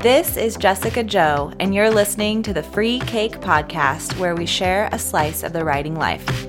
This 0.00 0.36
is 0.36 0.56
Jessica 0.56 1.02
Jo, 1.02 1.52
and 1.58 1.74
you're 1.74 1.90
listening 1.90 2.42
to 2.44 2.52
the 2.52 2.62
Free 2.62 3.00
Cake 3.00 3.40
Podcast, 3.40 4.16
where 4.18 4.36
we 4.36 4.46
share 4.46 4.88
a 4.92 4.98
slice 4.98 5.42
of 5.42 5.52
the 5.52 5.64
writing 5.64 5.96
life. 5.96 6.45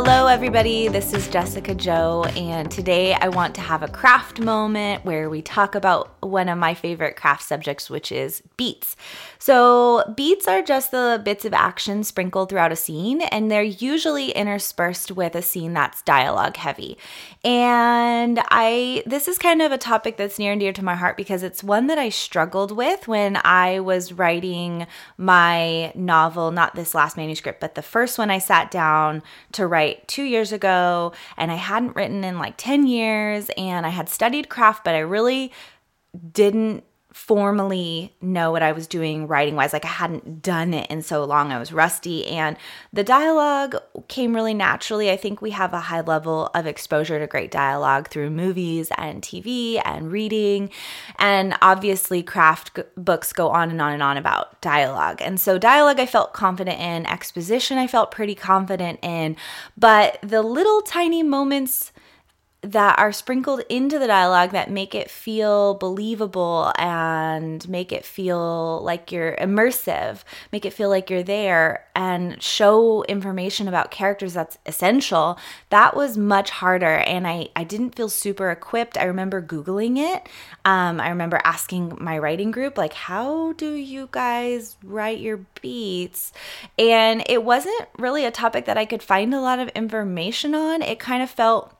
Hello, 0.00 0.28
everybody. 0.28 0.86
This 0.86 1.12
is 1.12 1.26
Jessica 1.26 1.74
Jo, 1.74 2.22
and 2.36 2.70
today 2.70 3.14
I 3.14 3.26
want 3.30 3.56
to 3.56 3.60
have 3.60 3.82
a 3.82 3.88
craft 3.88 4.38
moment 4.38 5.04
where 5.04 5.28
we 5.28 5.42
talk 5.42 5.74
about 5.74 6.22
one 6.22 6.48
of 6.48 6.56
my 6.56 6.72
favorite 6.74 7.16
craft 7.16 7.42
subjects, 7.42 7.90
which 7.90 8.12
is 8.12 8.40
beats. 8.56 8.94
So, 9.40 10.04
beats 10.16 10.46
are 10.46 10.62
just 10.62 10.92
the 10.92 11.20
bits 11.24 11.44
of 11.44 11.52
action 11.52 12.04
sprinkled 12.04 12.48
throughout 12.48 12.70
a 12.70 12.76
scene, 12.76 13.22
and 13.22 13.50
they're 13.50 13.62
usually 13.62 14.30
interspersed 14.30 15.10
with 15.10 15.34
a 15.34 15.42
scene 15.42 15.72
that's 15.72 16.02
dialogue 16.02 16.56
heavy. 16.56 16.96
And 17.42 18.40
I, 18.50 19.02
this 19.04 19.26
is 19.26 19.36
kind 19.36 19.60
of 19.62 19.72
a 19.72 19.78
topic 19.78 20.16
that's 20.16 20.38
near 20.38 20.52
and 20.52 20.60
dear 20.60 20.72
to 20.74 20.84
my 20.84 20.94
heart 20.94 21.16
because 21.16 21.42
it's 21.42 21.64
one 21.64 21.88
that 21.88 21.98
I 21.98 22.08
struggled 22.10 22.70
with 22.70 23.08
when 23.08 23.40
I 23.42 23.80
was 23.80 24.12
writing 24.12 24.86
my 25.16 25.92
novel, 25.96 26.52
not 26.52 26.76
this 26.76 26.94
last 26.94 27.16
manuscript, 27.16 27.58
but 27.58 27.74
the 27.74 27.82
first 27.82 28.16
one 28.16 28.30
I 28.30 28.38
sat 28.38 28.70
down 28.70 29.24
to 29.52 29.66
write 29.66 29.87
write 29.88 30.08
two 30.08 30.24
years 30.24 30.52
ago, 30.52 31.12
and 31.36 31.50
I 31.50 31.56
hadn't 31.56 31.96
written 31.96 32.24
in 32.24 32.38
like 32.38 32.54
10 32.56 32.86
years, 32.86 33.50
and 33.56 33.86
I 33.86 33.90
had 33.90 34.08
studied 34.08 34.48
craft, 34.48 34.84
but 34.84 34.94
I 34.94 35.00
really 35.00 35.52
didn't 36.32 36.84
formally 37.12 38.14
know 38.20 38.52
what 38.52 38.62
I 38.62 38.72
was 38.72 38.86
doing 38.86 39.26
writing 39.26 39.56
wise. 39.56 39.72
Like 39.72 39.86
I 39.86 39.88
hadn't 39.88 40.42
done 40.42 40.74
it 40.74 40.90
in 40.90 41.00
so 41.00 41.24
long. 41.24 41.52
I 41.52 41.58
was 41.58 41.72
rusty 41.72 42.26
and 42.26 42.56
the 42.92 43.02
dialogue 43.02 43.76
came 44.08 44.34
really 44.34 44.52
naturally. 44.52 45.10
I 45.10 45.16
think 45.16 45.40
we 45.40 45.50
have 45.52 45.72
a 45.72 45.80
high 45.80 46.02
level 46.02 46.50
of 46.54 46.66
exposure 46.66 47.18
to 47.18 47.26
great 47.26 47.50
dialogue 47.50 48.08
through 48.08 48.30
movies 48.30 48.90
and 48.98 49.22
TV 49.22 49.80
and 49.84 50.12
reading. 50.12 50.70
And 51.18 51.56
obviously, 51.62 52.22
craft 52.22 52.78
books 52.96 53.32
go 53.32 53.48
on 53.48 53.70
and 53.70 53.80
on 53.80 53.92
and 53.94 54.02
on 54.02 54.16
about 54.18 54.60
dialogue. 54.60 55.22
And 55.22 55.40
so, 55.40 55.58
dialogue 55.58 56.00
I 56.00 56.06
felt 56.06 56.34
confident 56.34 56.78
in, 56.78 57.06
exposition 57.06 57.78
I 57.78 57.86
felt 57.86 58.10
pretty 58.10 58.34
confident 58.34 58.98
in. 59.02 59.36
But 59.76 60.18
the 60.22 60.42
little 60.42 60.82
tiny 60.82 61.22
moments, 61.22 61.92
that 62.62 62.98
are 62.98 63.12
sprinkled 63.12 63.62
into 63.68 64.00
the 64.00 64.08
dialogue 64.08 64.50
that 64.50 64.68
make 64.68 64.92
it 64.92 65.08
feel 65.08 65.74
believable 65.74 66.72
and 66.76 67.68
make 67.68 67.92
it 67.92 68.04
feel 68.04 68.82
like 68.82 69.12
you're 69.12 69.36
immersive, 69.36 70.24
make 70.50 70.64
it 70.64 70.72
feel 70.72 70.88
like 70.88 71.08
you're 71.08 71.22
there, 71.22 71.86
and 71.94 72.42
show 72.42 73.04
information 73.04 73.68
about 73.68 73.92
characters 73.92 74.34
that's 74.34 74.58
essential, 74.66 75.38
that 75.70 75.94
was 75.96 76.18
much 76.18 76.50
harder. 76.50 76.96
And 76.96 77.28
I, 77.28 77.48
I 77.54 77.62
didn't 77.62 77.94
feel 77.94 78.08
super 78.08 78.50
equipped. 78.50 78.98
I 78.98 79.04
remember 79.04 79.40
Googling 79.40 79.96
it. 79.96 80.28
Um, 80.64 81.00
I 81.00 81.10
remember 81.10 81.40
asking 81.44 81.96
my 82.00 82.18
writing 82.18 82.50
group, 82.50 82.76
like, 82.76 82.92
how 82.92 83.52
do 83.52 83.72
you 83.74 84.08
guys 84.10 84.76
write 84.82 85.20
your 85.20 85.46
beats? 85.62 86.32
And 86.76 87.22
it 87.28 87.44
wasn't 87.44 87.88
really 87.98 88.24
a 88.24 88.32
topic 88.32 88.64
that 88.64 88.76
I 88.76 88.84
could 88.84 89.02
find 89.02 89.32
a 89.32 89.40
lot 89.40 89.60
of 89.60 89.68
information 89.70 90.56
on. 90.56 90.82
It 90.82 90.98
kind 90.98 91.22
of 91.22 91.30
felt 91.30 91.72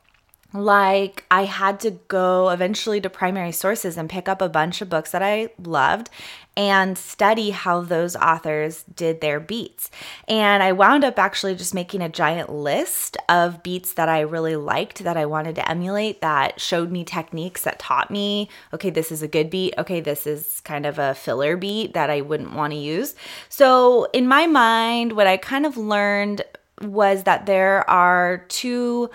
like 0.53 1.25
I 1.31 1.45
had 1.45 1.81
to 1.81 1.91
go 2.09 2.49
eventually 2.49 3.01
to 3.03 3.11
primary 3.11 3.53
sources 3.53 3.99
and 3.99 4.09
pick 4.09 4.29
up 4.29 4.41
a 4.41 4.49
bunch 4.49 4.81
of 4.81 4.89
books 4.89 5.11
that 5.11 5.23
I 5.23 5.51
loved 5.63 6.09
and 6.57 6.99
study 6.99 7.51
how 7.51 7.83
those 7.83 8.17
authors 8.17 8.83
did 8.83 9.21
their 9.21 9.39
beats. 9.39 9.91
And 10.27 10.61
I 10.61 10.73
wound 10.73 11.05
up 11.05 11.19
actually 11.19 11.55
just 11.55 11.75
making 11.75 12.03
a 12.03 12.09
giant 12.09 12.51
list 12.51 13.17
of 13.29 13.63
beats 13.63 13.93
that 13.93 14.09
I 14.09 14.21
really 14.21 14.57
liked 14.57 15.05
that 15.05 15.17
I 15.17 15.27
wanted 15.27 15.55
to 15.57 15.71
emulate 15.71 16.20
that 16.23 16.61
showed 16.61 16.91
me 16.91 17.05
techniques 17.05 17.63
that 17.63 17.79
taught 17.79 18.11
me, 18.11 18.48
okay, 18.73 18.91
this 18.91 19.13
is 19.13 19.23
a 19.23 19.29
good 19.29 19.51
beat, 19.51 19.75
okay, 19.79 20.01
this 20.01 20.27
is 20.27 20.61
kind 20.64 20.85
of 20.85 20.98
a 20.98 21.14
filler 21.14 21.57
beat 21.57 21.95
that 21.95 22.11
I 22.11 22.23
wouldn't 22.23 22.55
want 22.55 22.73
to 22.73 22.79
use. 22.79 23.14
So, 23.48 24.08
in 24.13 24.27
my 24.27 24.47
mind, 24.47 25.13
what 25.13 25.27
I 25.27 25.37
kind 25.37 25.64
of 25.64 25.77
learned 25.77 26.42
was 26.83 27.25
that 27.25 27.47
there 27.47 27.89
are 27.89 28.45
two 28.48 29.11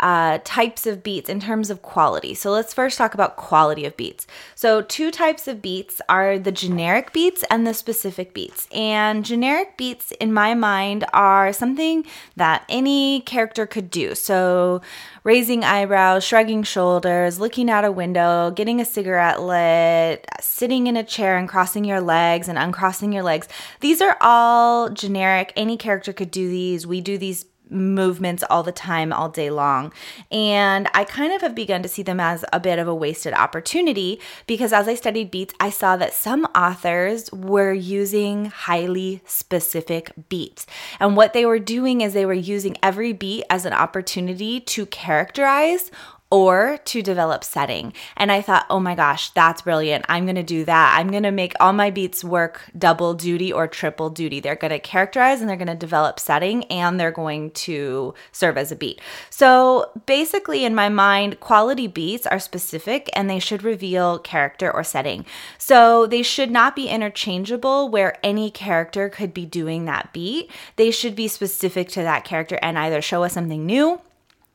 uh, 0.00 0.38
types 0.44 0.86
of 0.86 1.02
beats 1.02 1.28
in 1.28 1.40
terms 1.40 1.70
of 1.70 1.82
quality. 1.82 2.34
So 2.34 2.50
let's 2.50 2.72
first 2.72 2.98
talk 2.98 3.14
about 3.14 3.36
quality 3.36 3.84
of 3.84 3.96
beats. 3.96 4.26
So, 4.54 4.82
two 4.82 5.10
types 5.10 5.48
of 5.48 5.60
beats 5.60 6.00
are 6.08 6.38
the 6.38 6.52
generic 6.52 7.12
beats 7.12 7.44
and 7.50 7.66
the 7.66 7.74
specific 7.74 8.32
beats. 8.32 8.68
And 8.72 9.24
generic 9.24 9.76
beats, 9.76 10.12
in 10.12 10.32
my 10.32 10.54
mind, 10.54 11.04
are 11.12 11.52
something 11.52 12.04
that 12.36 12.64
any 12.68 13.20
character 13.22 13.66
could 13.66 13.90
do. 13.90 14.14
So, 14.14 14.82
raising 15.24 15.64
eyebrows, 15.64 16.24
shrugging 16.24 16.62
shoulders, 16.62 17.40
looking 17.40 17.68
out 17.68 17.84
a 17.84 17.92
window, 17.92 18.50
getting 18.50 18.80
a 18.80 18.84
cigarette 18.84 19.42
lit, 19.42 20.24
sitting 20.40 20.86
in 20.86 20.96
a 20.96 21.04
chair 21.04 21.36
and 21.36 21.48
crossing 21.48 21.84
your 21.84 22.00
legs 22.00 22.48
and 22.48 22.58
uncrossing 22.58 23.12
your 23.12 23.22
legs. 23.22 23.48
These 23.80 24.00
are 24.00 24.16
all 24.20 24.88
generic. 24.90 25.52
Any 25.56 25.76
character 25.76 26.12
could 26.12 26.30
do 26.30 26.48
these. 26.48 26.86
We 26.86 27.00
do 27.00 27.18
these 27.18 27.44
movements 27.70 28.44
all 28.48 28.62
the 28.62 28.72
time, 28.72 29.12
all 29.12 29.28
day 29.28 29.50
long. 29.50 29.92
And 30.30 30.88
I 30.94 31.04
kind 31.04 31.32
of 31.32 31.42
have 31.42 31.54
begun 31.54 31.82
to 31.82 31.88
see 31.88 32.02
them 32.02 32.20
as 32.20 32.44
a 32.52 32.60
bit 32.60 32.78
of 32.78 32.88
a 32.88 32.94
wasted 32.94 33.34
opportunity 33.34 34.20
because 34.46 34.72
as 34.72 34.88
I 34.88 34.94
studied 34.94 35.30
beats, 35.30 35.54
I 35.60 35.70
saw 35.70 35.96
that 35.96 36.14
some 36.14 36.44
authors 36.54 37.30
were 37.32 37.72
using 37.72 38.46
highly 38.46 39.22
specific 39.26 40.12
beats. 40.28 40.66
And 41.00 41.16
what 41.16 41.32
they 41.32 41.46
were 41.46 41.58
doing 41.58 42.00
is 42.00 42.12
they 42.12 42.26
were 42.26 42.32
using 42.32 42.76
every 42.82 43.12
beat 43.12 43.44
as 43.50 43.64
an 43.64 43.72
opportunity 43.72 44.60
to 44.60 44.86
characterize 44.86 45.90
or 46.30 46.78
to 46.84 47.02
develop 47.02 47.42
setting. 47.42 47.92
And 48.16 48.30
I 48.30 48.42
thought, 48.42 48.66
oh 48.68 48.80
my 48.80 48.94
gosh, 48.94 49.30
that's 49.30 49.62
brilliant. 49.62 50.04
I'm 50.08 50.24
going 50.24 50.36
to 50.36 50.42
do 50.42 50.64
that. 50.66 50.96
I'm 50.98 51.10
going 51.10 51.22
to 51.22 51.30
make 51.30 51.54
all 51.58 51.72
my 51.72 51.90
beats 51.90 52.22
work 52.22 52.62
double 52.76 53.14
duty 53.14 53.50
or 53.50 53.66
triple 53.66 54.10
duty. 54.10 54.40
They're 54.40 54.54
going 54.54 54.72
to 54.72 54.78
characterize 54.78 55.40
and 55.40 55.48
they're 55.48 55.56
going 55.56 55.68
to 55.68 55.74
develop 55.74 56.20
setting 56.20 56.64
and 56.64 57.00
they're 57.00 57.10
going 57.10 57.52
to 57.52 58.14
serve 58.30 58.58
as 58.58 58.70
a 58.70 58.76
beat. 58.76 59.00
So 59.30 59.90
basically, 60.04 60.64
in 60.64 60.74
my 60.74 60.90
mind, 60.90 61.40
quality 61.40 61.86
beats 61.86 62.26
are 62.26 62.38
specific 62.38 63.08
and 63.14 63.30
they 63.30 63.38
should 63.38 63.62
reveal 63.62 64.18
character 64.18 64.70
or 64.70 64.84
setting. 64.84 65.24
So 65.56 66.06
they 66.06 66.22
should 66.22 66.50
not 66.50 66.76
be 66.76 66.88
interchangeable 66.88 67.88
where 67.88 68.18
any 68.22 68.50
character 68.50 69.08
could 69.08 69.32
be 69.32 69.46
doing 69.46 69.86
that 69.86 70.12
beat. 70.12 70.50
They 70.76 70.90
should 70.90 71.14
be 71.14 71.28
specific 71.28 71.88
to 71.90 72.02
that 72.02 72.24
character 72.24 72.58
and 72.60 72.78
either 72.78 73.00
show 73.00 73.22
us 73.22 73.32
something 73.32 73.64
new 73.64 74.00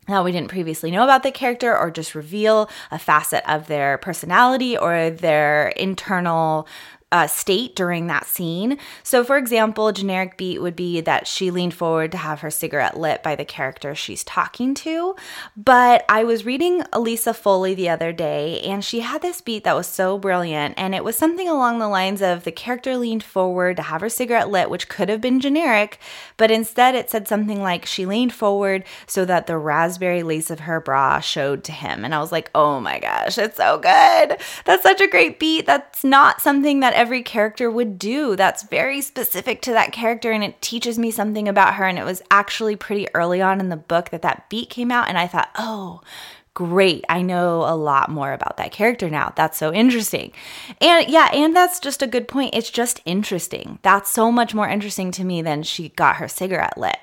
that 0.08 0.24
we 0.24 0.32
didn't 0.32 0.50
previously 0.50 0.92
know 0.92 1.04
about 1.04 1.24
the 1.24 1.32
character 1.32 1.78
or 1.78 1.92
just 1.92 2.16
reveal 2.16 2.70
a 2.92 3.00
facet 3.00 3.44
of 3.50 3.68
their 3.68 3.98
personality 3.98 4.78
or 4.78 5.10
their 5.10 5.70
internal 5.70 6.68
uh, 7.14 7.28
state 7.28 7.76
during 7.76 8.08
that 8.08 8.26
scene. 8.26 8.80
So, 9.04 9.24
for 9.24 9.38
example, 9.38 9.88
a 9.88 9.94
generic 9.94 10.36
beat 10.36 10.60
would 10.60 10.76
be 10.76 11.00
that 11.02 11.28
she 11.28 11.52
leaned 11.52 11.76
forward 11.76 12.12
to 12.12 12.18
have 12.18 12.40
her 12.40 12.50
cigarette 12.50 13.00
lit 13.00 13.22
by 13.22 13.36
the 13.36 13.46
character 13.46 13.94
she's 13.94 14.24
talking 14.24 14.74
to. 14.74 15.16
But 15.56 16.06
I 16.10 16.24
was 16.24 16.44
reading 16.44 16.82
Elisa 16.92 17.36
Foley 17.36 17.76
the 17.76 17.88
other 17.88 18.12
day, 18.12 18.60
and 18.62 18.84
she 18.84 19.02
had 19.02 19.22
this 19.22 19.42
beat 19.42 19.64
that 19.64 19.76
was 19.76 19.86
so 19.86 20.18
brilliant. 20.18 20.74
And 20.76 20.96
it 20.96 21.04
was 21.04 21.16
something 21.16 21.48
along 21.48 21.78
the 21.78 21.88
lines 21.88 22.24
of 22.24 22.46
the 22.46 22.52
character 22.52 22.98
leaned 22.98 23.24
forward 23.24 23.78
to 23.78 23.84
have 23.84 24.02
her 24.02 24.10
cigarette 24.10 24.50
lit, 24.50 24.72
which 24.72 24.90
could 24.90 25.10
have 25.10 25.22
been 25.22 25.40
generic, 25.40 26.00
but 26.36 26.50
instead 26.50 26.96
it 26.96 27.12
said 27.12 27.28
something 27.28 27.62
like 27.62 27.86
she 27.86 28.08
leaned 28.08 28.34
forward 28.34 28.86
so 29.06 29.24
that 29.24 29.46
the 29.46 29.60
raspberry 29.60 30.24
lace 30.24 30.50
of 30.50 30.62
her 30.62 30.82
bra 30.82 31.20
showed 31.20 31.64
to 31.66 31.72
him. 31.72 32.04
And 32.04 32.16
I 32.16 32.20
was 32.20 32.32
like, 32.32 32.50
oh 32.56 32.80
my 32.80 32.98
gosh, 32.98 33.38
it's 33.38 33.58
so 33.58 33.78
good. 33.78 34.40
That's 34.66 34.82
such 34.82 35.00
a 35.00 35.08
great 35.08 35.40
beat. 35.40 35.68
That's 35.68 36.04
not 36.04 36.42
something 36.42 36.80
that 36.80 37.03
every 37.04 37.22
character 37.22 37.70
would 37.70 38.00
do. 38.00 38.34
That's 38.38 38.64
very 38.64 39.02
specific 39.02 39.62
to 39.64 39.72
that 39.74 39.92
character 39.92 40.32
and 40.32 40.42
it 40.42 40.62
teaches 40.62 40.98
me 40.98 41.12
something 41.12 41.50
about 41.50 41.74
her. 41.74 41.84
And 41.86 42.00
it 42.00 42.06
was 42.06 42.22
actually 42.32 42.78
pretty 42.78 43.08
early 43.14 43.42
on 43.42 43.60
in 43.60 43.68
the 43.68 43.76
book 43.76 44.10
that 44.12 44.22
that 44.22 44.50
beat 44.50 44.70
came 44.70 44.90
out. 44.90 45.10
And 45.10 45.18
I 45.18 45.28
thought, 45.28 45.50
oh, 45.58 46.00
great. 46.54 47.04
I 47.10 47.22
know 47.22 47.64
a 47.64 47.76
lot 47.76 48.10
more 48.10 48.32
about 48.32 48.56
that 48.56 48.72
character 48.72 49.10
now. 49.10 49.34
That's 49.36 49.58
so 49.58 49.74
interesting. 49.74 50.32
And 50.80 51.10
yeah, 51.10 51.30
and 51.34 51.54
that's 51.54 51.82
just 51.82 52.02
a 52.02 52.08
good 52.08 52.30
point. 52.30 52.56
It's 52.56 52.70
just 52.70 53.02
interesting. 53.04 53.80
That's 53.82 54.10
so 54.10 54.32
much 54.32 54.54
more 54.54 54.70
interesting 54.70 55.12
to 55.12 55.26
me 55.26 55.42
than 55.42 55.64
she 55.64 55.90
got 55.90 56.16
her 56.18 56.30
cigarette 56.30 56.78
lit. 56.78 57.00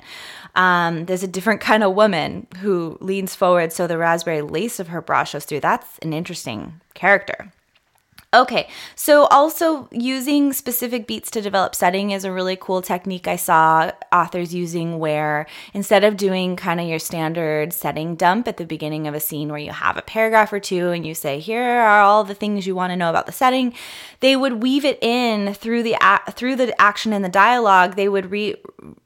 Um, 0.54 1.04
there's 1.04 1.22
a 1.22 1.28
different 1.28 1.60
kind 1.60 1.84
of 1.84 1.94
woman 1.94 2.46
who 2.60 2.96
leans 3.02 3.34
forward 3.34 3.70
so 3.70 3.86
the 3.86 3.98
raspberry 3.98 4.40
lace 4.40 4.80
of 4.80 4.88
her 4.88 5.02
bra 5.02 5.24
shows 5.24 5.44
through. 5.44 5.60
That's 5.60 5.98
an 5.98 6.14
interesting 6.14 6.80
character. 6.94 7.52
Okay, 8.32 8.68
so 8.94 9.24
also 9.24 9.88
using 9.90 10.52
specific 10.52 11.08
beats 11.08 11.32
to 11.32 11.40
develop 11.40 11.74
setting 11.74 12.12
is 12.12 12.24
a 12.24 12.30
really 12.30 12.54
cool 12.54 12.80
technique 12.80 13.26
I 13.26 13.34
saw 13.34 13.90
authors 14.12 14.54
using 14.54 15.00
where 15.00 15.46
instead 15.74 16.04
of 16.04 16.16
doing 16.16 16.54
kind 16.54 16.78
of 16.78 16.86
your 16.86 17.00
standard 17.00 17.72
setting 17.72 18.14
dump 18.14 18.46
at 18.46 18.56
the 18.56 18.64
beginning 18.64 19.08
of 19.08 19.14
a 19.14 19.20
scene 19.20 19.48
where 19.48 19.58
you 19.58 19.72
have 19.72 19.96
a 19.96 20.02
paragraph 20.02 20.52
or 20.52 20.60
two 20.60 20.90
and 20.90 21.04
you 21.04 21.12
say 21.12 21.40
here 21.40 21.80
are 21.80 22.02
all 22.02 22.22
the 22.22 22.34
things 22.34 22.68
you 22.68 22.76
want 22.76 22.92
to 22.92 22.96
know 22.96 23.10
about 23.10 23.26
the 23.26 23.32
setting, 23.32 23.74
they 24.20 24.36
would 24.36 24.62
weave 24.62 24.84
it 24.84 25.02
in 25.02 25.52
through 25.52 25.82
the 25.82 25.96
through 26.30 26.54
the 26.54 26.80
action 26.80 27.12
and 27.12 27.24
the 27.24 27.28
dialogue. 27.28 27.96
They 27.96 28.08
would 28.08 28.30
re- 28.30 28.54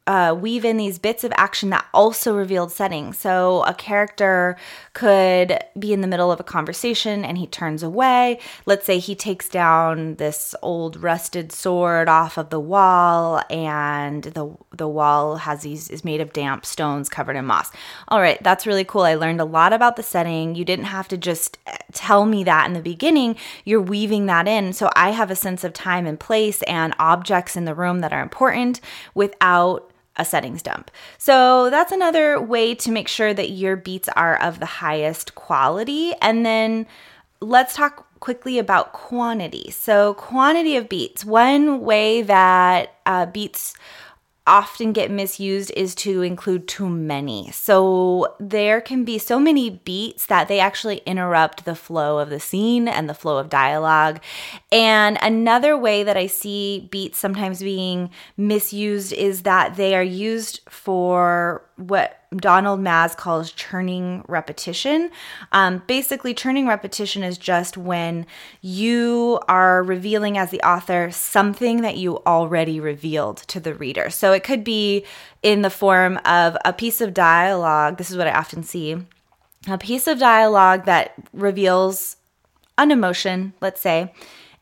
uh, 0.06 0.36
weave 0.38 0.64
in 0.64 0.76
these 0.76 0.98
bits 0.98 1.24
of 1.24 1.32
action 1.36 1.70
that 1.70 1.86
also 1.94 2.34
revealed 2.36 2.70
setting. 2.70 3.12
So 3.12 3.62
a 3.64 3.72
character 3.72 4.56
could 4.92 5.58
be 5.78 5.92
in 5.92 6.02
the 6.02 6.06
middle 6.06 6.30
of 6.30 6.40
a 6.40 6.44
conversation 6.44 7.24
and 7.24 7.38
he 7.38 7.46
turns 7.46 7.82
away. 7.82 8.38
Let's 8.66 8.84
say 8.84 8.98
he 8.98 9.14
takes 9.14 9.48
down 9.48 10.16
this 10.16 10.54
old 10.60 11.02
rusted 11.02 11.52
sword 11.52 12.08
off 12.08 12.36
of 12.36 12.50
the 12.50 12.60
wall, 12.60 13.42
and 13.48 14.24
the 14.24 14.54
the 14.76 14.88
wall 14.88 15.36
has 15.36 15.62
these 15.62 15.88
is 15.88 16.04
made 16.04 16.20
of 16.20 16.32
damp 16.32 16.66
stones 16.66 17.08
covered 17.08 17.36
in 17.36 17.46
moss. 17.46 17.70
All 18.08 18.20
right, 18.20 18.42
that's 18.42 18.66
really 18.66 18.84
cool. 18.84 19.02
I 19.02 19.14
learned 19.14 19.40
a 19.40 19.44
lot 19.44 19.72
about 19.72 19.96
the 19.96 20.02
setting. 20.02 20.54
You 20.54 20.64
didn't 20.64 20.86
have 20.86 21.08
to 21.08 21.16
just 21.16 21.58
uh, 21.66 21.76
tell 21.92 22.26
me 22.26 22.44
that 22.44 22.66
in 22.66 22.74
the 22.74 22.80
beginning. 22.80 23.36
You're 23.64 23.80
weaving 23.80 24.26
that 24.26 24.46
in, 24.46 24.72
so 24.74 24.90
I 24.94 25.10
have 25.10 25.30
a 25.30 25.36
sense 25.36 25.64
of 25.64 25.72
time 25.72 26.06
and 26.06 26.20
place 26.20 26.62
and 26.64 26.94
objects 26.98 27.56
in 27.56 27.64
the 27.64 27.74
room 27.74 28.00
that 28.00 28.12
are 28.12 28.22
important 28.22 28.80
without 29.14 29.90
a 30.16 30.25
settings 30.25 30.62
dump. 30.62 30.90
So 31.19 31.70
that's 31.70 31.93
another 31.93 32.40
way 32.40 32.75
to 32.76 32.90
make 32.90 33.08
sure 33.08 33.34
that 33.34 33.50
your 33.50 33.76
beats 33.76 34.08
are 34.11 34.40
of 34.40 34.61
the 34.61 34.66
highest 34.66 35.34
quality. 35.34 36.12
And 36.20 36.44
then 36.46 36.87
let's 37.40 37.75
talk 37.75 38.06
quickly 38.20 38.58
about 38.58 38.93
quantity. 38.94 39.70
So, 39.70 40.14
quantity 40.14 40.76
of 40.76 40.88
beats. 40.88 41.26
One 41.26 41.82
way 41.82 42.22
that 42.22 42.94
uh, 43.05 43.26
beats 43.26 43.75
often 44.46 44.93
get 44.93 45.11
misused 45.11 45.73
is 45.75 45.94
to 45.94 46.20
include 46.20 46.69
too 46.69 46.88
many. 46.88 47.50
So 47.52 48.35
there 48.38 48.81
can 48.81 49.05
be 49.05 49.19
so 49.19 49.41
many 49.41 49.70
beats 49.70 50.26
that 50.26 50.49
they 50.49 50.61
actually 50.61 50.99
interrupt 51.06 51.64
the 51.64 51.75
flow 51.75 52.19
of 52.19 52.29
the 52.29 52.41
scene 52.41 52.87
and 52.87 53.08
the 53.08 53.14
flow 53.14 53.38
of 53.38 53.49
dialogue. 53.49 54.20
And 54.70 55.17
another 55.23 55.79
way 55.79 56.02
that 56.02 56.17
I 56.17 56.26
see 56.26 56.88
beats 56.91 57.19
sometimes 57.19 57.61
being 57.61 58.11
misused 58.37 59.14
is 59.14 59.43
that 59.43 59.76
they 59.76 59.94
are 59.94 60.02
used 60.02 60.61
for 60.69 61.62
what 61.76 62.20
Donald 62.36 62.80
Maass 62.80 63.16
calls 63.16 63.50
churning 63.50 64.24
repetition. 64.28 65.10
Um, 65.52 65.82
basically, 65.86 66.34
churning 66.34 66.66
repetition 66.66 67.22
is 67.22 67.36
just 67.38 67.76
when 67.76 68.26
you 68.60 69.40
are 69.48 69.82
revealing 69.82 70.38
as 70.38 70.50
the 70.50 70.62
author 70.62 71.10
something 71.10 71.82
that 71.82 71.96
you 71.96 72.18
already 72.26 72.80
revealed 72.80 73.38
to 73.48 73.60
the 73.60 73.74
reader. 73.74 74.10
So 74.10 74.32
it 74.32 74.44
could 74.44 74.62
be 74.62 75.04
in 75.42 75.62
the 75.62 75.70
form 75.70 76.18
of 76.24 76.56
a 76.64 76.72
piece 76.72 77.00
of 77.00 77.14
dialogue. 77.14 77.98
This 77.98 78.10
is 78.10 78.16
what 78.16 78.28
I 78.28 78.32
often 78.32 78.62
see 78.62 78.96
a 79.68 79.78
piece 79.78 80.06
of 80.06 80.18
dialogue 80.18 80.84
that 80.84 81.14
reveals 81.32 82.16
an 82.76 82.90
emotion, 82.90 83.54
let's 83.60 83.80
say, 83.80 84.12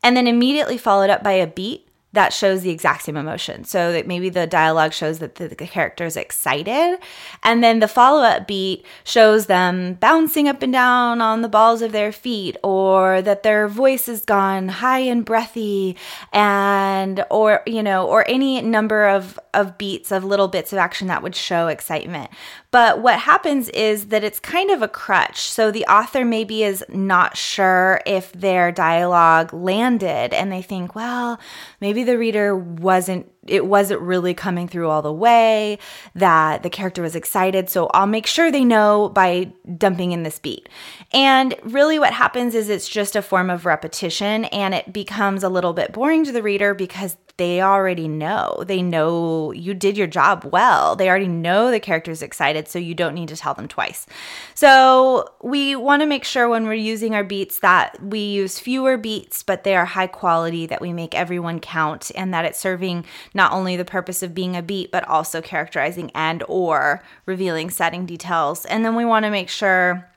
and 0.02 0.16
then 0.16 0.26
immediately 0.26 0.78
followed 0.78 1.10
up 1.10 1.22
by 1.22 1.32
a 1.32 1.46
beat 1.46 1.88
that 2.12 2.32
shows 2.32 2.62
the 2.62 2.70
exact 2.70 3.02
same 3.04 3.16
emotion. 3.16 3.64
So 3.64 3.92
that 3.92 4.06
maybe 4.06 4.28
the 4.28 4.46
dialogue 4.46 4.92
shows 4.92 5.18
that 5.20 5.36
the, 5.36 5.48
the 5.48 5.56
character 5.56 6.04
is 6.04 6.16
excited, 6.16 6.98
and 7.42 7.62
then 7.62 7.80
the 7.80 7.88
follow 7.88 8.22
up 8.22 8.46
beat 8.46 8.84
shows 9.04 9.46
them 9.46 9.94
bouncing 9.94 10.48
up 10.48 10.62
and 10.62 10.72
down 10.72 11.20
on 11.20 11.42
the 11.42 11.48
balls 11.48 11.82
of 11.82 11.92
their 11.92 12.12
feet, 12.12 12.56
or 12.62 13.22
that 13.22 13.42
their 13.42 13.68
voice 13.68 14.06
has 14.06 14.24
gone 14.24 14.68
high 14.68 15.00
and 15.00 15.24
breathy, 15.24 15.96
and 16.32 17.24
or 17.30 17.62
you 17.66 17.82
know, 17.82 18.06
or 18.06 18.28
any 18.28 18.60
number 18.62 19.08
of 19.08 19.38
of 19.54 19.78
beats 19.78 20.12
of 20.12 20.24
little 20.24 20.48
bits 20.48 20.72
of 20.72 20.78
action 20.78 21.08
that 21.08 21.22
would 21.22 21.34
show 21.34 21.68
excitement. 21.68 22.30
But 22.72 23.00
what 23.02 23.18
happens 23.18 23.68
is 23.68 24.06
that 24.06 24.24
it's 24.24 24.40
kind 24.40 24.70
of 24.70 24.80
a 24.80 24.88
crutch. 24.88 25.42
So 25.42 25.70
the 25.70 25.84
author 25.84 26.24
maybe 26.24 26.64
is 26.64 26.82
not 26.88 27.36
sure 27.36 28.00
if 28.06 28.32
their 28.32 28.72
dialogue 28.72 29.52
landed 29.52 30.32
and 30.32 30.50
they 30.50 30.62
think, 30.62 30.94
well, 30.94 31.38
maybe 31.82 32.02
the 32.02 32.16
reader 32.18 32.56
wasn't 32.56 33.30
it 33.46 33.66
wasn't 33.66 34.00
really 34.00 34.34
coming 34.34 34.68
through 34.68 34.88
all 34.88 35.02
the 35.02 35.12
way, 35.12 35.78
that 36.14 36.62
the 36.62 36.70
character 36.70 37.02
was 37.02 37.16
excited. 37.16 37.68
So 37.68 37.88
I'll 37.88 38.06
make 38.06 38.26
sure 38.26 38.50
they 38.52 38.64
know 38.64 39.08
by 39.08 39.52
dumping 39.76 40.12
in 40.12 40.22
this 40.22 40.38
beat. 40.38 40.68
And 41.12 41.54
really, 41.64 41.98
what 41.98 42.12
happens 42.12 42.54
is 42.54 42.68
it's 42.68 42.88
just 42.88 43.16
a 43.16 43.22
form 43.22 43.50
of 43.50 43.66
repetition 43.66 44.44
and 44.46 44.74
it 44.74 44.92
becomes 44.92 45.42
a 45.42 45.48
little 45.48 45.72
bit 45.72 45.92
boring 45.92 46.24
to 46.24 46.32
the 46.32 46.42
reader 46.42 46.72
because 46.72 47.16
they 47.36 47.60
already 47.60 48.08
know. 48.08 48.62
They 48.66 48.82
know 48.82 49.52
you 49.52 49.74
did 49.74 49.96
your 49.96 50.06
job 50.06 50.48
well. 50.52 50.96
They 50.96 51.08
already 51.08 51.28
know 51.28 51.70
the 51.70 51.80
character's 51.80 52.22
excited, 52.22 52.68
so 52.68 52.78
you 52.78 52.94
don't 52.94 53.14
need 53.14 53.28
to 53.28 53.36
tell 53.36 53.54
them 53.54 53.68
twice. 53.68 54.06
So, 54.54 55.32
we 55.42 55.74
want 55.74 56.02
to 56.02 56.06
make 56.06 56.24
sure 56.24 56.48
when 56.48 56.66
we're 56.66 56.74
using 56.74 57.14
our 57.14 57.24
beats 57.24 57.60
that 57.60 58.02
we 58.02 58.18
use 58.18 58.58
fewer 58.58 58.96
beats, 58.96 59.42
but 59.42 59.64
they 59.64 59.74
are 59.74 59.86
high 59.86 60.06
quality, 60.06 60.66
that 60.66 60.80
we 60.80 60.92
make 60.92 61.14
everyone 61.14 61.60
count, 61.60 62.10
and 62.14 62.32
that 62.34 62.44
it's 62.44 62.58
serving 62.58 63.04
not 63.34 63.52
only 63.52 63.76
the 63.76 63.84
purpose 63.84 64.22
of 64.22 64.34
being 64.34 64.54
a 64.54 64.62
beat, 64.62 64.90
but 64.92 65.06
also 65.08 65.40
characterizing 65.40 66.10
and 66.14 66.42
or 66.48 67.02
revealing 67.26 67.70
setting 67.70 68.06
details. 68.06 68.64
And 68.66 68.84
then 68.84 68.94
we 68.94 69.04
want 69.04 69.24
to 69.24 69.30
make 69.30 69.48
sure 69.48 70.08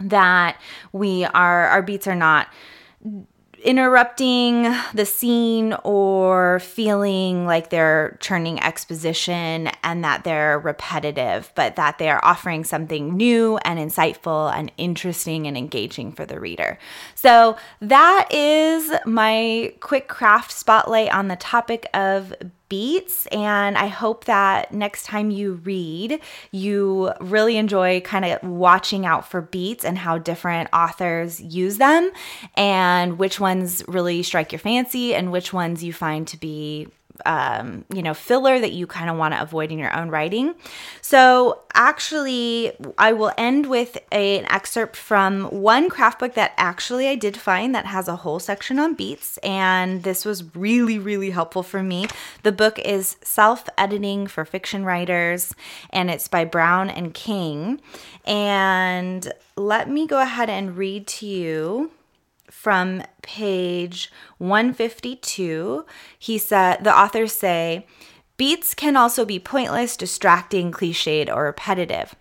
that 0.00 0.60
we 0.92 1.24
are 1.24 1.66
our 1.68 1.82
beats 1.82 2.06
are 2.06 2.16
not 2.16 2.48
interrupting 3.64 4.72
the 4.92 5.06
scene 5.06 5.74
or 5.82 6.60
feeling 6.60 7.46
like 7.46 7.70
they're 7.70 8.16
churning 8.20 8.62
exposition 8.62 9.70
and 9.82 10.04
that 10.04 10.22
they're 10.22 10.58
repetitive, 10.58 11.50
but 11.54 11.74
that 11.76 11.98
they 11.98 12.10
are 12.10 12.22
offering 12.22 12.62
something 12.62 13.16
new 13.16 13.56
and 13.58 13.78
insightful 13.78 14.54
and 14.54 14.70
interesting 14.76 15.46
and 15.46 15.56
engaging 15.56 16.12
for 16.12 16.26
the 16.26 16.38
reader. 16.38 16.78
So, 17.14 17.56
that 17.80 18.28
is 18.30 18.92
my 19.06 19.72
quick 19.80 20.08
craft 20.08 20.52
spotlight 20.52 21.12
on 21.12 21.28
the 21.28 21.36
topic 21.36 21.88
of 21.94 22.34
beats. 22.74 23.26
And 23.26 23.78
I 23.78 23.86
hope 23.86 24.24
that 24.24 24.74
next 24.74 25.06
time 25.06 25.30
you 25.30 25.60
read, 25.62 26.18
you 26.50 27.12
really 27.20 27.56
enjoy 27.56 28.00
kind 28.00 28.24
of 28.24 28.42
watching 28.42 29.06
out 29.06 29.30
for 29.30 29.42
beats 29.42 29.84
and 29.84 29.96
how 29.96 30.18
different 30.18 30.70
authors 30.72 31.40
use 31.40 31.78
them 31.78 32.10
and 32.56 33.16
which 33.16 33.38
ones 33.38 33.84
really 33.86 34.24
strike 34.24 34.50
your 34.50 34.58
fancy 34.58 35.14
and 35.14 35.30
which 35.30 35.52
ones 35.52 35.84
you 35.84 35.92
find 35.92 36.26
to 36.26 36.36
be 36.36 36.88
um, 37.26 37.84
you 37.94 38.02
know, 38.02 38.14
filler 38.14 38.58
that 38.58 38.72
you 38.72 38.86
kind 38.86 39.08
of 39.08 39.16
want 39.16 39.34
to 39.34 39.40
avoid 39.40 39.70
in 39.70 39.78
your 39.78 39.94
own 39.96 40.08
writing. 40.08 40.54
So, 41.00 41.60
actually, 41.74 42.72
I 42.98 43.12
will 43.12 43.32
end 43.38 43.66
with 43.66 43.98
a, 44.12 44.38
an 44.38 44.46
excerpt 44.50 44.96
from 44.96 45.44
one 45.44 45.88
craft 45.88 46.18
book 46.18 46.34
that 46.34 46.52
actually 46.56 47.08
I 47.08 47.14
did 47.14 47.36
find 47.36 47.74
that 47.74 47.86
has 47.86 48.08
a 48.08 48.16
whole 48.16 48.38
section 48.38 48.78
on 48.78 48.94
beats, 48.94 49.38
and 49.38 50.02
this 50.02 50.24
was 50.24 50.54
really, 50.56 50.98
really 50.98 51.30
helpful 51.30 51.62
for 51.62 51.82
me. 51.82 52.06
The 52.42 52.52
book 52.52 52.78
is 52.78 53.16
Self 53.22 53.68
Editing 53.78 54.26
for 54.26 54.44
Fiction 54.44 54.84
Writers, 54.84 55.54
and 55.90 56.10
it's 56.10 56.28
by 56.28 56.44
Browne 56.44 56.90
and 56.90 57.14
King. 57.14 57.80
And 58.26 59.32
let 59.56 59.88
me 59.88 60.06
go 60.06 60.20
ahead 60.20 60.50
and 60.50 60.76
read 60.76 61.06
to 61.06 61.26
you 61.26 61.90
from 62.54 63.02
page 63.20 64.10
152. 64.38 65.84
He 66.18 66.38
said 66.38 66.82
the 66.82 66.96
authors 66.96 67.32
say 67.32 67.86
beats 68.36 68.74
can 68.74 68.96
also 68.96 69.24
be 69.24 69.38
pointless, 69.38 69.96
distracting, 69.96 70.72
cliched, 70.72 71.28
or 71.28 71.44
repetitive. 71.44 72.14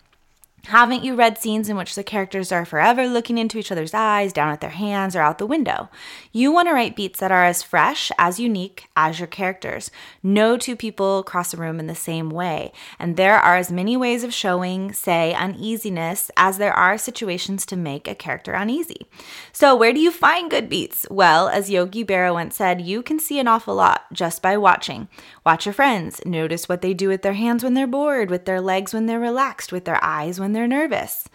Haven't 0.67 1.03
you 1.03 1.15
read 1.15 1.37
scenes 1.37 1.67
in 1.67 1.75
which 1.75 1.93
the 1.93 2.05
characters 2.05 2.49
are 2.49 2.63
forever 2.63 3.05
looking 3.05 3.37
into 3.37 3.57
each 3.57 3.69
other's 3.69 3.93
eyes, 3.93 4.31
down 4.31 4.49
at 4.49 4.61
their 4.61 4.69
hands, 4.69 5.13
or 5.13 5.19
out 5.19 5.37
the 5.37 5.45
window? 5.45 5.89
You 6.31 6.53
want 6.53 6.69
to 6.69 6.73
write 6.73 6.95
beats 6.95 7.19
that 7.19 7.33
are 7.33 7.43
as 7.43 7.61
fresh, 7.61 8.13
as 8.17 8.39
unique 8.39 8.87
as 8.95 9.19
your 9.19 9.27
characters. 9.27 9.91
No 10.23 10.55
two 10.55 10.77
people 10.77 11.21
cross 11.21 11.53
a 11.53 11.57
room 11.57 11.81
in 11.81 11.87
the 11.87 11.95
same 11.95 12.29
way, 12.29 12.71
and 12.97 13.17
there 13.17 13.37
are 13.37 13.57
as 13.57 13.73
many 13.73 13.97
ways 13.97 14.23
of 14.23 14.33
showing, 14.33 14.93
say, 14.93 15.33
uneasiness 15.33 16.31
as 16.37 16.59
there 16.59 16.73
are 16.73 16.97
situations 16.97 17.65
to 17.65 17.75
make 17.75 18.07
a 18.07 18.15
character 18.15 18.53
uneasy. 18.53 19.05
So, 19.51 19.75
where 19.75 19.91
do 19.91 19.99
you 19.99 20.11
find 20.11 20.49
good 20.49 20.69
beats? 20.69 21.05
Well, 21.11 21.49
as 21.49 21.69
Yogi 21.69 22.05
Berra 22.05 22.31
once 22.31 22.55
said, 22.55 22.79
you 22.79 23.03
can 23.03 23.19
see 23.19 23.37
an 23.37 23.49
awful 23.49 23.75
lot 23.75 24.05
just 24.13 24.41
by 24.41 24.55
watching. 24.55 25.09
Watch 25.45 25.65
your 25.65 25.73
friends, 25.73 26.21
notice 26.25 26.69
what 26.69 26.81
they 26.81 26.93
do 26.93 27.09
with 27.09 27.21
their 27.21 27.33
hands 27.33 27.65
when 27.65 27.73
they're 27.73 27.85
bored, 27.85 28.29
with 28.29 28.45
their 28.45 28.61
legs 28.61 28.93
when 28.93 29.07
they're 29.07 29.19
relaxed, 29.19 29.73
with 29.73 29.83
their 29.83 30.01
eyes 30.01 30.39
they're 30.53 30.67
nervous. 30.67 31.27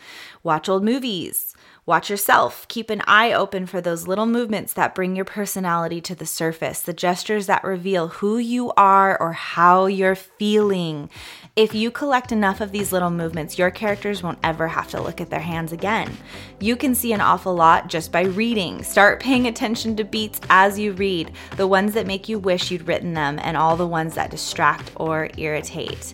Watch 0.43 0.69
old 0.69 0.85
movies. 0.85 1.55
Watch 1.89 2.11
yourself. 2.11 2.69
Keep 2.69 2.91
an 2.91 3.01
eye 3.07 3.33
open 3.33 3.65
for 3.65 3.81
those 3.81 4.07
little 4.07 4.27
movements 4.27 4.75
that 4.75 4.95
bring 4.95 5.17
your 5.17 5.25
personality 5.25 6.03
to 6.03 6.15
the 6.15 6.27
surface, 6.27 6.83
the 6.83 6.93
gestures 6.93 7.47
that 7.47 7.65
reveal 7.65 8.09
who 8.09 8.37
you 8.37 8.73
are 8.77 9.19
or 9.19 9.33
how 9.33 9.87
you're 9.87 10.15
feeling. 10.15 11.09
If 11.57 11.75
you 11.75 11.91
collect 11.91 12.31
enough 12.31 12.61
of 12.61 12.73
these 12.73 12.93
little 12.93 13.09
movements, 13.09 13.57
your 13.57 13.71
characters 13.71 14.23
won't 14.23 14.39
ever 14.45 14.69
have 14.69 14.89
to 14.89 15.01
look 15.01 15.19
at 15.23 15.31
their 15.31 15.41
hands 15.41 15.73
again. 15.73 16.15
You 16.61 16.77
can 16.77 16.95
see 16.95 17.15
an 17.15 17.23
awful 17.23 17.55
lot 17.55 17.89
just 17.89 18.13
by 18.13 18.25
reading. 18.25 18.83
Start 18.83 19.19
paying 19.19 19.47
attention 19.47 19.97
to 19.97 20.05
beats 20.05 20.43
as 20.51 20.79
you 20.79 20.93
read, 20.93 21.33
the 21.57 21.67
ones 21.67 21.95
that 21.95 22.07
make 22.07 22.29
you 22.29 22.39
wish 22.39 22.71
you'd 22.71 22.87
written 22.87 23.15
them, 23.15 23.41
and 23.43 23.57
all 23.57 23.79
the 23.79 23.87
ones 23.87 24.15
that 24.17 24.31
distract 24.31 24.91
or 24.97 25.31
irritate. 25.39 26.13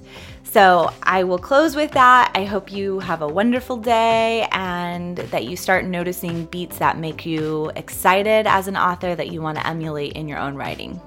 So 0.55 0.93
I 1.03 1.25
will 1.25 1.41
close 1.41 1.75
with 1.75 1.91
that. 1.93 2.31
I 2.37 2.45
hope 2.45 2.71
you 2.71 3.01
have 3.01 3.23
a 3.23 3.27
wonderful 3.27 3.77
day 3.77 4.47
and 4.53 5.17
that 5.17 5.47
you 5.47 5.57
start 5.65 5.87
noticing 5.87 6.45
beats 6.45 6.77
that 6.77 6.99
make 6.99 7.25
you 7.25 7.73
excited 7.75 8.47
as 8.47 8.69
an 8.69 8.77
author 8.77 9.15
that 9.15 9.33
you 9.33 9.41
want 9.41 9.57
to 9.57 9.67
emulate 9.67 10.13
in 10.13 10.29
your 10.29 10.39
own 10.39 10.57
writing. 10.57 11.01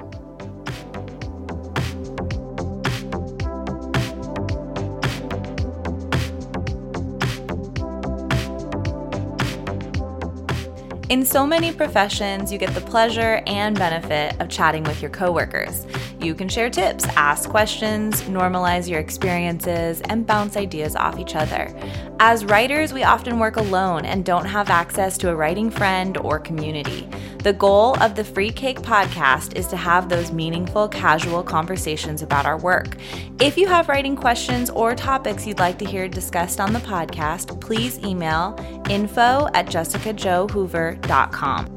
In 11.09 11.23
so 11.23 11.47
many 11.47 11.71
professions, 11.71 12.51
you 12.51 12.57
get 12.57 12.75
the 12.75 12.81
pleasure 12.81 13.41
and 13.47 13.79
benefit 13.79 14.37
of 14.41 14.49
chatting 14.49 14.83
with 14.83 15.01
your 15.01 15.09
coworkers. 15.09 15.87
You 16.19 16.35
can 16.35 16.49
share 16.49 16.69
tips, 16.69 17.05
ask 17.15 17.47
questions, 17.49 18.23
normalize 18.23 18.89
your 18.89 18.99
experiences, 18.99 20.01
and 20.09 20.27
bounce 20.27 20.57
ideas 20.57 20.97
off 20.97 21.17
each 21.17 21.33
other. 21.33 21.73
As 22.19 22.43
writers, 22.43 22.91
we 22.91 23.03
often 23.03 23.39
work 23.39 23.55
alone 23.55 24.03
and 24.03 24.25
don't 24.25 24.47
have 24.47 24.69
access 24.69 25.17
to 25.19 25.29
a 25.29 25.35
writing 25.35 25.69
friend 25.69 26.17
or 26.17 26.39
community. 26.39 27.07
The 27.47 27.53
goal 27.53 27.95
of 28.03 28.15
the 28.15 28.25
Free 28.25 28.51
Cake 28.51 28.81
podcast 28.81 29.55
is 29.55 29.67
to 29.67 29.77
have 29.77 30.09
those 30.09 30.33
meaningful, 30.33 30.89
casual 30.89 31.43
conversations 31.43 32.21
about 32.21 32.45
our 32.45 32.57
work. 32.57 32.97
If 33.39 33.57
you 33.57 33.67
have 33.67 33.87
writing 33.87 34.17
questions 34.17 34.69
or 34.69 34.93
topics 34.95 35.47
you'd 35.47 35.57
like 35.57 35.79
to 35.79 35.85
hear 35.85 36.09
discussed 36.09 36.59
on 36.59 36.73
the 36.73 36.79
podcast, 36.79 37.61
please 37.61 37.99
email 37.99 38.53
info 38.89 39.47
at 39.53 39.67
jessicajohoover.com. 39.67 41.76